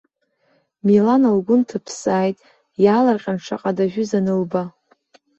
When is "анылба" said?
4.19-4.61